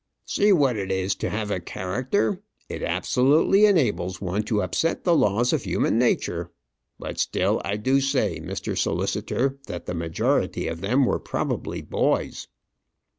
"See 0.25 0.51
what 0.51 0.77
it 0.77 0.91
is 0.91 1.13
to 1.17 1.29
have 1.29 1.51
a 1.51 1.59
character. 1.59 2.41
It 2.67 2.81
absolutely 2.81 3.67
enables 3.67 4.19
one 4.19 4.41
to 4.45 4.63
upset 4.63 5.03
the 5.03 5.15
laws 5.15 5.53
of 5.53 5.63
human 5.63 5.99
nature. 5.99 6.49
But 6.97 7.19
still 7.19 7.61
I 7.63 7.77
do 7.77 8.01
say, 8.01 8.39
Mr. 8.41 8.75
Solicitor, 8.75 9.59
that 9.67 9.85
the 9.85 9.93
majority 9.93 10.67
of 10.67 10.81
them 10.81 11.05
were 11.05 11.19
probably 11.19 11.83
boys." 11.83 12.47